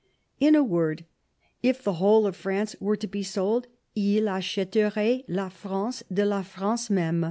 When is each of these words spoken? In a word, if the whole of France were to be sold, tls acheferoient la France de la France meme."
In 0.39 0.55
a 0.55 0.63
word, 0.63 1.05
if 1.61 1.83
the 1.83 1.93
whole 2.01 2.25
of 2.25 2.35
France 2.35 2.75
were 2.79 2.95
to 2.95 3.05
be 3.05 3.21
sold, 3.21 3.67
tls 3.95 4.23
acheferoient 4.23 5.25
la 5.27 5.47
France 5.49 6.01
de 6.11 6.25
la 6.25 6.41
France 6.41 6.89
meme." 6.89 7.19